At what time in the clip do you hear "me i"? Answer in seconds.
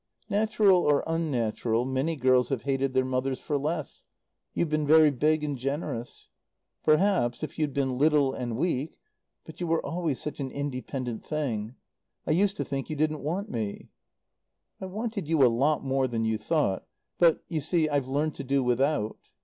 13.51-14.87